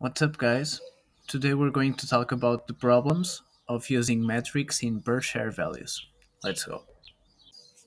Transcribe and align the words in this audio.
What's 0.00 0.22
up, 0.22 0.38
guys? 0.38 0.80
Today 1.28 1.52
we're 1.52 1.68
going 1.68 1.92
to 1.92 2.08
talk 2.08 2.32
about 2.32 2.66
the 2.66 2.72
problems 2.72 3.42
of 3.68 3.90
using 3.90 4.26
metrics 4.26 4.82
in 4.82 5.02
per 5.02 5.20
share 5.20 5.50
values. 5.50 6.06
Let's 6.42 6.64
go. 6.64 6.84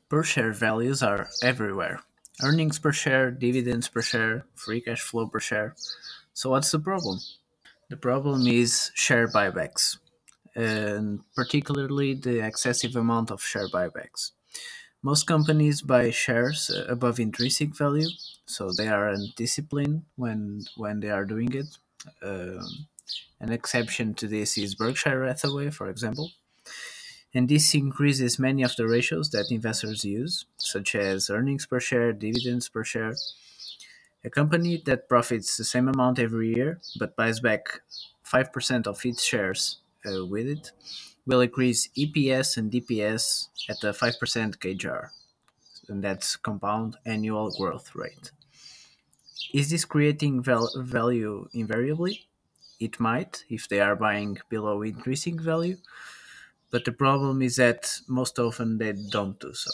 Per 0.09 0.21
share 0.21 0.53
values 0.53 1.01
are 1.01 1.27
everywhere 1.41 2.01
earnings 2.43 2.77
per 2.77 2.91
share, 2.91 3.31
dividends 3.31 3.87
per 3.89 4.03
share, 4.03 4.45
free 4.53 4.79
cash 4.81 5.01
flow 5.01 5.25
per 5.25 5.39
share. 5.39 5.73
So, 6.35 6.51
what's 6.51 6.69
the 6.69 6.77
problem? 6.77 7.17
The 7.89 7.97
problem 7.97 8.45
is 8.45 8.91
share 8.93 9.27
buybacks, 9.27 9.97
and 10.55 11.21
particularly 11.35 12.13
the 12.13 12.45
excessive 12.45 12.95
amount 12.95 13.31
of 13.31 13.41
share 13.41 13.69
buybacks. 13.69 14.33
Most 15.01 15.25
companies 15.25 15.81
buy 15.81 16.11
shares 16.11 16.69
above 16.87 17.19
intrinsic 17.19 17.75
value, 17.75 18.09
so 18.45 18.69
they 18.71 18.87
are 18.87 19.09
undisciplined 19.09 20.03
when 20.15 20.61
when 20.77 20.99
they 20.99 21.09
are 21.09 21.25
doing 21.25 21.51
it. 21.53 21.79
Um, 22.21 22.87
An 23.39 23.51
exception 23.51 24.13
to 24.15 24.27
this 24.27 24.57
is 24.57 24.75
Berkshire 24.75 25.25
Hathaway, 25.25 25.69
for 25.69 25.89
example, 25.89 26.31
and 27.33 27.49
this 27.49 27.75
increases 27.75 28.39
many 28.39 28.63
of 28.63 28.75
the 28.77 28.87
ratios 28.87 29.29
that 29.31 29.51
investors 29.51 30.05
use, 30.05 30.45
such 30.57 30.95
as 30.95 31.29
earnings 31.29 31.65
per 31.65 31.79
share, 31.79 32.13
dividends 32.13 32.69
per 32.69 32.83
share. 32.83 33.15
A 34.23 34.29
company 34.29 34.81
that 34.85 35.09
profits 35.09 35.57
the 35.57 35.63
same 35.65 35.87
amount 35.89 36.19
every 36.19 36.53
year 36.55 36.81
but 36.99 37.15
buys 37.15 37.39
back 37.41 37.81
5% 38.25 38.87
of 38.87 39.05
its 39.05 39.23
shares 39.23 39.79
uh, 40.05 40.25
with 40.25 40.47
it 40.47 40.71
will 41.25 41.41
increase 41.41 41.89
EPS 41.97 42.57
and 42.57 42.71
DPS 42.71 43.49
at 43.69 43.83
a 43.83 43.93
5% 43.93 44.57
CAGR, 44.59 45.09
and 45.89 46.03
that's 46.03 46.35
compound 46.37 46.97
annual 47.05 47.51
growth 47.51 47.95
rate. 47.95 48.31
Is 49.53 49.69
this 49.69 49.85
creating 49.85 50.43
val- 50.43 50.71
value 50.77 51.47
invariably? 51.53 52.27
It 52.79 52.99
might 52.99 53.45
if 53.49 53.67
they 53.69 53.79
are 53.79 53.95
buying 53.95 54.37
below 54.49 54.81
intrinsic 54.81 55.39
value, 55.41 55.77
but 56.71 56.85
the 56.85 56.91
problem 56.91 57.41
is 57.41 57.57
that 57.57 57.99
most 58.07 58.39
often 58.39 58.77
they 58.77 58.93
don't 58.93 59.39
do 59.39 59.53
so. 59.53 59.71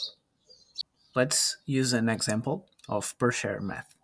Let's 1.14 1.56
use 1.66 1.92
an 1.92 2.08
example 2.08 2.66
of 2.88 3.16
per 3.18 3.30
share 3.32 3.60
math. 3.60 3.94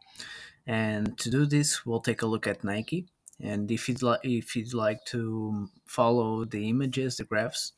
And 0.67 1.19
to 1.19 1.31
do 1.31 1.47
this, 1.47 1.87
we'll 1.87 2.01
take 2.01 2.23
a 2.23 2.27
look 2.27 2.47
at 2.47 2.65
Nike. 2.65 3.09
And 3.41 3.71
if 3.71 3.89
you'd, 3.89 4.03
li- 4.03 4.19
if 4.25 4.57
you'd 4.57 4.75
like 4.75 5.05
to 5.07 5.69
follow 5.87 6.45
the 6.45 6.69
images, 6.69 7.19
the 7.19 7.25
graphs, 7.25 7.73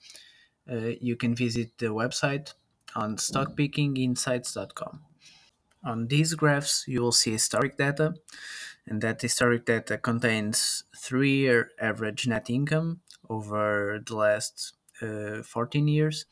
uh, 0.71 0.93
you 1.01 1.17
can 1.17 1.35
visit 1.35 1.79
the 1.79 1.87
website 1.89 2.55
on 2.95 3.17
stockpickinginsights.com. 3.17 5.01
On 5.85 6.09
these 6.09 6.35
graphs, 6.35 6.87
you 6.89 7.01
will 7.01 7.13
see 7.13 7.33
historic 7.33 7.77
data, 7.77 8.15
and 8.87 9.03
that 9.03 9.23
historic 9.23 9.65
data 9.67 9.99
contains 9.99 10.85
three 10.97 11.37
year 11.39 11.73
average 11.81 12.27
net 12.29 12.51
income 12.51 13.03
over 13.31 14.01
the 14.07 14.17
last 14.17 14.75
uh, 15.03 15.43
14 15.43 15.89
years, 15.89 16.27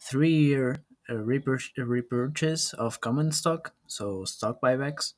three 0.00 0.34
year 0.34 0.84
uh, 1.08 1.14
repur- 1.14 1.70
repurchase 1.76 2.72
of 2.74 3.00
common 3.00 3.32
stock, 3.32 3.74
so 3.86 4.24
stock 4.24 4.60
buybacks, 4.60 5.14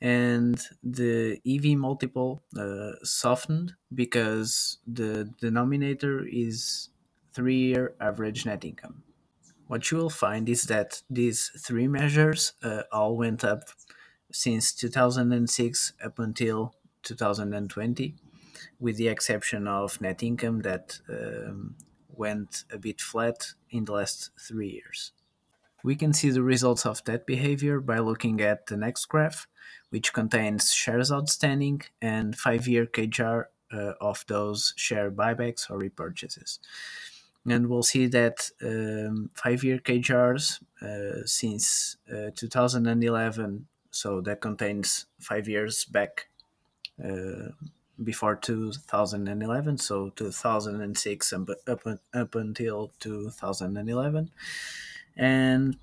and 0.00 0.68
the 0.82 1.40
EV 1.44 1.76
multiple 1.76 2.42
uh, 2.58 2.92
softened 3.04 3.74
because 3.94 4.78
the 4.86 5.32
denominator 5.40 6.26
is 6.26 6.90
three 7.32 7.58
year 7.58 7.96
average 8.00 8.46
net 8.46 8.64
income. 8.64 9.04
What 9.70 9.88
you 9.88 9.98
will 9.98 10.10
find 10.10 10.48
is 10.48 10.64
that 10.64 11.00
these 11.08 11.52
three 11.56 11.86
measures 11.86 12.54
uh, 12.60 12.82
all 12.90 13.16
went 13.16 13.44
up 13.44 13.68
since 14.32 14.74
2006 14.74 15.92
up 16.04 16.18
until 16.18 16.74
2020, 17.04 18.16
with 18.80 18.96
the 18.96 19.06
exception 19.06 19.68
of 19.68 20.00
net 20.00 20.24
income 20.24 20.62
that 20.62 20.98
um, 21.08 21.76
went 22.08 22.64
a 22.72 22.78
bit 22.78 23.00
flat 23.00 23.52
in 23.70 23.84
the 23.84 23.92
last 23.92 24.30
three 24.40 24.70
years. 24.70 25.12
We 25.84 25.94
can 25.94 26.12
see 26.14 26.30
the 26.30 26.42
results 26.42 26.84
of 26.84 27.04
that 27.04 27.24
behavior 27.24 27.78
by 27.78 28.00
looking 28.00 28.40
at 28.40 28.66
the 28.66 28.76
next 28.76 29.04
graph, 29.04 29.46
which 29.90 30.12
contains 30.12 30.72
shares 30.72 31.12
outstanding 31.12 31.82
and 32.02 32.36
five 32.36 32.66
year 32.66 32.86
CAGR 32.86 33.44
uh, 33.72 33.92
of 34.00 34.24
those 34.26 34.74
share 34.76 35.12
buybacks 35.12 35.70
or 35.70 35.78
repurchases. 35.78 36.58
And 37.48 37.68
we'll 37.68 37.82
see 37.82 38.06
that 38.08 38.50
um, 38.62 39.30
five 39.34 39.64
year 39.64 39.78
CAGRs 39.78 40.60
uh, 40.82 41.24
since 41.24 41.96
uh, 42.10 42.30
2011, 42.36 43.66
so 43.90 44.20
that 44.20 44.40
contains 44.40 45.06
five 45.20 45.48
years 45.48 45.84
back 45.84 46.28
uh, 47.02 47.48
before 48.02 48.36
2011, 48.36 49.78
so 49.78 50.10
2006 50.10 51.32
up, 51.32 51.48
up, 51.66 51.86
up 52.14 52.34
until 52.34 52.92
2011. 53.00 54.30
And 55.16 55.76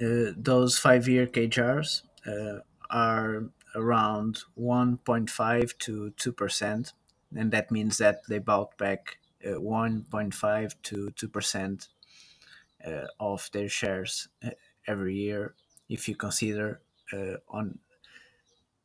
uh, 0.00 0.32
those 0.36 0.78
five 0.78 1.08
year 1.08 1.26
CAGRs 1.26 2.02
uh, 2.26 2.60
are 2.90 3.44
around 3.74 4.40
1.5 4.58 5.78
to 5.78 6.12
2%, 6.16 6.92
and 7.36 7.52
that 7.52 7.70
means 7.70 7.98
that 7.98 8.22
they 8.28 8.38
bought 8.38 8.76
back 8.76 9.18
1.5 9.44 10.74
to 10.82 11.10
2% 11.12 11.88
uh, 12.86 13.06
of 13.20 13.50
their 13.52 13.68
shares 13.68 14.28
uh, 14.44 14.50
every 14.86 15.16
year 15.16 15.54
if 15.88 16.08
you 16.08 16.16
consider 16.16 16.82
uh, 17.12 17.36
on 17.48 17.80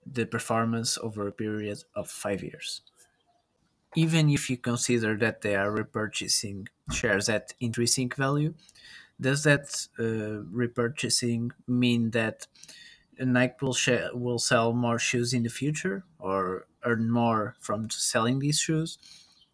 the 0.05 0.25
performance 0.25 0.97
over 0.97 1.27
a 1.27 1.31
period 1.31 1.83
of 1.93 2.09
five 2.09 2.41
years. 2.43 2.81
Even 3.95 4.29
if 4.29 4.49
you 4.49 4.57
consider 4.57 5.15
that 5.17 5.41
they 5.41 5.55
are 5.55 5.71
repurchasing 5.71 6.67
shares 6.91 7.29
at 7.29 7.53
intrinsic 7.61 8.15
value, 8.15 8.53
does 9.21 9.43
that 9.45 9.87
uh, 9.99 10.43
repurchasing 10.51 11.51
mean 11.67 12.11
that 12.11 12.47
Nike 13.19 13.55
will, 13.61 13.73
sh- 13.73 14.11
will 14.13 14.39
sell 14.39 14.73
more 14.73 14.99
shoes 14.99 15.33
in 15.33 15.43
the 15.43 15.49
future 15.49 16.05
or 16.19 16.67
earn 16.83 17.11
more 17.11 17.55
from 17.61 17.89
selling 17.89 18.39
these 18.39 18.59
shoes 18.59 18.97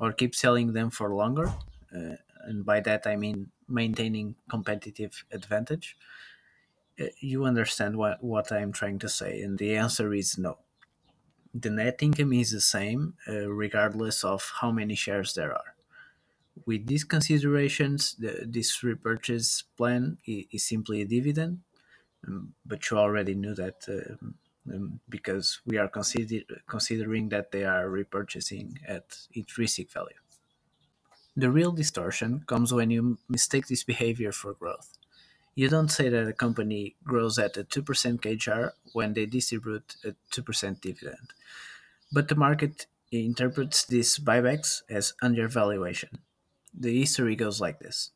or 0.02 0.14
keep 0.14 0.36
selling 0.36 0.74
them 0.74 0.92
for 0.92 1.16
longer? 1.16 1.50
Uh, 1.96 2.18
and 2.50 2.66
by 2.66 2.82
that 2.82 3.08
I 3.08 3.18
mean 3.18 3.52
maintaining 3.70 4.38
competitive 4.50 5.26
advantage. 5.32 5.98
Uh, 7.00 7.06
You 7.20 7.46
understand 7.46 7.98
what, 7.98 8.24
what 8.24 8.52
I'm 8.52 8.72
trying 8.72 9.00
to 9.00 9.10
say, 9.10 9.42
and 9.42 9.58
the 9.58 9.76
answer 9.76 10.14
is 10.14 10.38
no. 10.38 10.60
The 11.54 11.70
net 11.70 12.04
income 12.04 12.34
is 12.34 12.52
the 12.52 12.62
same 12.62 13.18
uh, 13.28 13.50
regardless 13.52 14.24
of 14.24 14.52
how 14.62 14.72
many 14.72 14.96
shares 14.96 15.34
there 15.36 15.54
are. 15.54 15.76
With 16.66 16.88
these 16.88 17.04
considerations, 17.06 18.16
the, 18.16 18.46
this 18.48 18.84
repurchase 18.84 19.64
plan 19.64 20.20
i- 20.28 20.48
is 20.52 20.64
simply 20.66 21.02
a 21.02 21.06
dividend 21.06 21.64
um, 22.28 22.56
but 22.66 22.90
you 22.92 22.98
already 22.98 23.36
knew 23.36 23.56
that 23.56 23.88
um, 24.74 25.00
because 25.10 25.62
we 25.66 25.78
are 25.78 25.88
consider- 25.88 26.62
considering 26.68 27.30
that 27.30 27.52
they 27.52 27.64
are 27.66 27.88
repurchasing 27.88 28.78
at 28.88 29.28
intrinsic 29.34 29.92
value. 29.92 30.18
The 31.36 31.52
real 31.52 31.72
distortion 31.74 32.44
comes 32.46 32.74
when 32.74 32.90
you 32.90 33.18
mistake 33.28 33.68
this 33.68 33.84
behavior 33.84 34.32
for 34.32 34.54
growth. 34.54 34.98
You 35.56 35.70
don't 35.70 35.90
say 35.92 36.10
that 36.10 36.28
a 36.28 36.34
company 36.34 36.98
grows 37.04 37.40
at 37.40 37.58
a 37.58 37.64
2% 37.66 38.22
CAGR 38.22 38.74
when 38.94 39.14
they 39.14 39.26
distribute 39.28 39.96
a 40.06 40.16
2% 40.32 40.82
dividend, 40.82 41.34
but 42.12 42.28
the 42.30 42.36
market 42.36 42.88
interprets 43.12 43.86
these 43.86 44.20
buybacks 44.20 44.84
as 44.90 45.14
undervaluation. 45.22 46.20
The 46.74 47.00
history 47.00 47.36
goes 47.36 47.62
like 47.62 47.80
this 47.80 48.12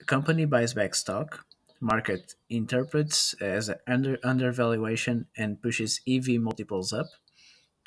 A 0.00 0.04
company 0.04 0.44
buys 0.44 0.74
back 0.74 0.92
stock, 0.96 1.46
market 1.80 2.34
interprets 2.48 3.34
as 3.40 3.68
an 3.68 3.78
under 3.86 4.18
undervaluation 4.24 5.26
and 5.36 5.62
pushes 5.62 6.00
EV 6.06 6.38
multiples 6.40 6.92
up. 6.92 7.06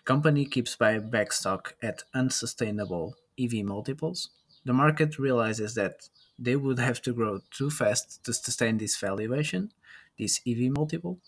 Company 0.06 0.46
keeps 0.46 0.76
buying 0.76 1.10
back 1.10 1.32
stock 1.34 1.76
at 1.82 2.04
unsustainable 2.14 3.16
EV 3.40 3.64
multiples. 3.66 4.30
The 4.66 4.74
market 4.74 5.20
realizes 5.20 5.76
that 5.76 6.10
they 6.40 6.56
would 6.56 6.80
have 6.80 7.02
to 7.04 7.14
grow 7.14 7.40
too 7.52 7.70
fast 7.72 8.24
to 8.26 8.34
sustain 8.34 8.78
this 8.78 8.98
valuation, 8.98 9.72
this 10.18 10.42
EV 10.48 10.72
multiple. 10.72 11.20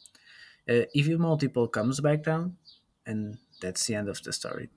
Uh, 0.70 0.86
EV 0.96 1.20
multiple 1.20 1.68
comes 1.68 2.00
back 2.02 2.24
down, 2.24 2.58
and 3.06 3.40
that's 3.62 3.86
the 3.88 3.96
end 3.96 4.10
of 4.10 4.22
the 4.24 4.34
story. 4.34 4.70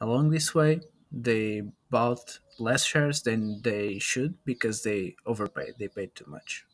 Along 0.00 0.30
this 0.30 0.54
way, 0.54 0.80
they 1.10 1.62
bought 1.90 2.38
less 2.60 2.84
shares 2.84 3.22
than 3.22 3.62
they 3.62 3.98
should 3.98 4.44
because 4.44 4.82
they 4.84 5.16
overpaid. 5.26 5.74
They 5.78 5.88
paid 5.88 6.14
too 6.14 6.26
much. 6.26 6.64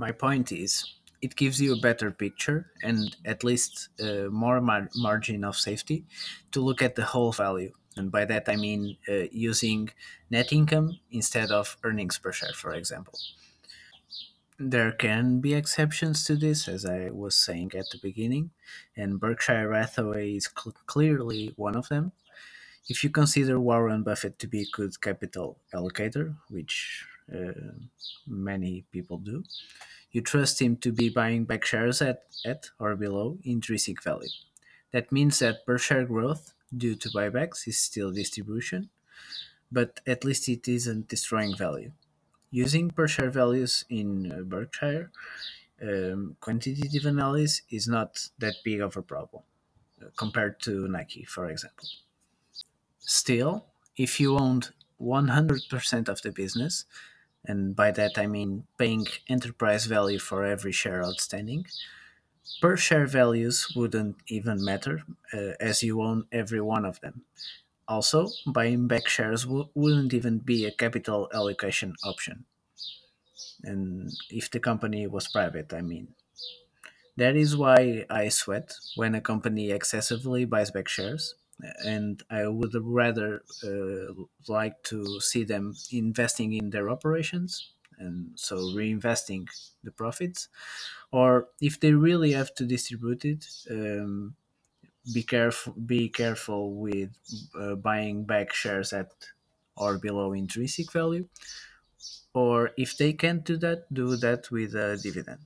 My 0.00 0.12
point 0.12 0.50
is, 0.50 0.72
it 1.20 1.36
gives 1.36 1.60
you 1.60 1.74
a 1.74 1.80
better 1.88 2.10
picture 2.10 2.72
and 2.82 3.14
at 3.26 3.44
least 3.44 3.90
uh, 4.00 4.28
more 4.42 4.58
mar- 4.62 4.88
margin 4.96 5.44
of 5.44 5.56
safety 5.56 6.06
to 6.52 6.62
look 6.62 6.80
at 6.80 6.94
the 6.94 7.04
whole 7.12 7.32
value. 7.32 7.74
And 7.98 8.10
by 8.10 8.24
that 8.24 8.48
I 8.48 8.56
mean 8.56 8.96
uh, 9.06 9.26
using 9.50 9.90
net 10.30 10.54
income 10.54 10.98
instead 11.10 11.50
of 11.50 11.76
earnings 11.84 12.16
per 12.18 12.32
share, 12.32 12.54
for 12.54 12.72
example. 12.72 13.18
There 14.58 14.92
can 14.92 15.40
be 15.40 15.52
exceptions 15.52 16.24
to 16.24 16.34
this, 16.34 16.66
as 16.66 16.86
I 16.86 17.10
was 17.10 17.34
saying 17.36 17.72
at 17.74 17.90
the 17.92 17.98
beginning, 18.08 18.52
and 18.96 19.20
Berkshire 19.20 19.72
Hathaway 19.74 20.36
is 20.40 20.48
cl- 20.58 20.76
clearly 20.86 21.52
one 21.56 21.76
of 21.76 21.88
them. 21.88 22.12
If 22.88 23.04
you 23.04 23.10
consider 23.10 23.60
Warren 23.60 24.02
Buffett 24.02 24.38
to 24.38 24.48
be 24.48 24.62
a 24.62 24.72
good 24.76 25.00
capital 25.00 25.58
allocator, 25.74 26.36
which 26.48 27.06
uh, 27.34 27.52
many 28.26 28.84
people 28.92 29.18
do, 29.18 29.44
you 30.12 30.20
trust 30.20 30.60
him 30.60 30.76
to 30.76 30.92
be 30.92 31.08
buying 31.08 31.44
back 31.44 31.64
shares 31.64 32.02
at, 32.02 32.24
at 32.44 32.70
or 32.78 32.96
below 32.96 33.38
intrinsic 33.44 34.02
value. 34.02 34.28
That 34.92 35.12
means 35.12 35.38
that 35.38 35.64
per 35.64 35.78
share 35.78 36.04
growth 36.04 36.52
due 36.76 36.96
to 36.96 37.08
buybacks 37.10 37.68
is 37.68 37.78
still 37.78 38.10
distribution, 38.10 38.90
but 39.70 40.00
at 40.06 40.24
least 40.24 40.48
it 40.48 40.66
isn't 40.66 41.08
destroying 41.08 41.56
value. 41.56 41.92
Using 42.50 42.90
per 42.90 43.06
share 43.06 43.30
values 43.30 43.84
in 43.88 44.32
uh, 44.32 44.42
Berkshire, 44.42 45.12
um, 45.82 46.36
quantitative 46.40 47.06
analysis 47.06 47.62
is 47.70 47.86
not 47.86 48.28
that 48.38 48.54
big 48.64 48.80
of 48.80 48.96
a 48.96 49.02
problem 49.02 49.44
uh, 50.02 50.06
compared 50.16 50.60
to 50.60 50.88
Nike, 50.88 51.24
for 51.24 51.48
example. 51.48 51.86
Still, 52.98 53.66
if 53.96 54.18
you 54.18 54.36
owned 54.36 54.70
100% 55.00 56.08
of 56.08 56.22
the 56.22 56.32
business, 56.32 56.84
and 57.44 57.76
by 57.76 57.90
that 57.92 58.18
I 58.18 58.26
mean 58.26 58.66
paying 58.78 59.06
enterprise 59.28 59.86
value 59.86 60.18
for 60.18 60.44
every 60.44 60.72
share 60.72 61.04
outstanding, 61.04 61.66
per 62.62 62.76
share 62.76 63.06
values 63.06 63.72
wouldn't 63.76 64.16
even 64.28 64.64
matter 64.64 65.02
uh, 65.32 65.54
as 65.60 65.82
you 65.82 66.02
own 66.02 66.26
every 66.32 66.60
one 66.62 66.84
of 66.86 67.00
them. 67.00 67.24
Also, 67.88 68.28
buying 68.46 68.88
back 68.88 69.08
shares 69.08 69.44
w- 69.44 69.68
wouldn't 69.74 70.14
even 70.14 70.38
be 70.40 70.66
a 70.66 70.72
capital 70.72 71.30
allocation 71.34 71.96
option, 72.04 72.46
and 73.62 74.10
if 74.30 74.50
the 74.50 74.60
company 74.60 75.06
was 75.06 75.28
private, 75.28 75.72
I 75.72 75.80
mean. 75.80 76.14
That 77.16 77.36
is 77.36 77.56
why 77.56 78.04
I 78.10 78.28
sweat 78.30 78.74
when 78.96 79.14
a 79.14 79.20
company 79.20 79.70
excessively 79.70 80.44
buys 80.44 80.70
back 80.72 80.88
shares, 80.88 81.34
and 81.84 82.22
I 82.30 82.46
would 82.48 82.74
rather 82.74 83.42
uh, 83.64 84.14
like 84.48 84.82
to 84.84 85.20
see 85.20 85.44
them 85.44 85.74
investing 85.92 86.52
in 86.52 86.70
their 86.70 86.90
operations 86.90 87.72
and 87.98 88.32
so 88.34 88.56
reinvesting 88.56 89.46
the 89.84 89.90
profits, 89.90 90.48
or 91.12 91.48
if 91.60 91.80
they 91.80 91.92
really 91.92 92.32
have 92.32 92.54
to 92.54 92.64
distribute 92.64 93.24
it, 93.24 93.46
um, 93.70 94.36
be 95.12 95.22
careful. 95.22 95.72
Be 95.74 96.08
careful 96.08 96.74
with 96.74 97.10
uh, 97.54 97.74
buying 97.74 98.24
back 98.24 98.52
shares 98.52 98.92
at 98.92 99.10
or 99.76 99.98
below 99.98 100.32
intrinsic 100.32 100.92
value, 100.92 101.28
or 102.34 102.70
if 102.76 102.96
they 102.96 103.12
can't 103.12 103.44
do 103.44 103.56
that, 103.58 103.92
do 103.92 104.16
that 104.16 104.50
with 104.50 104.74
a 104.74 104.98
dividend. 105.02 105.40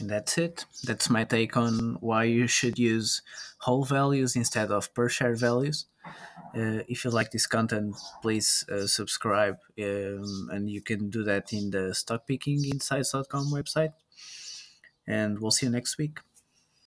And 0.00 0.10
that's 0.10 0.38
it. 0.38 0.64
That's 0.84 1.08
my 1.10 1.24
take 1.24 1.56
on 1.56 1.96
why 2.00 2.24
you 2.24 2.46
should 2.46 2.78
use 2.78 3.22
whole 3.58 3.84
values 3.84 4.36
instead 4.36 4.70
of 4.70 4.92
per 4.94 5.08
share 5.08 5.34
values. 5.34 5.86
Uh, 6.56 6.82
if 6.88 7.04
you 7.04 7.10
like 7.10 7.30
this 7.30 7.46
content, 7.46 7.96
please 8.22 8.64
uh, 8.70 8.86
subscribe, 8.86 9.56
um, 9.80 10.48
and 10.52 10.70
you 10.70 10.80
can 10.80 11.10
do 11.10 11.24
that 11.24 11.52
in 11.52 11.70
the 11.70 11.92
stockpickinginsights.com 11.92 13.46
website. 13.52 13.92
And 15.06 15.38
we'll 15.40 15.50
see 15.50 15.66
you 15.66 15.72
next 15.72 15.98
week. 15.98 16.20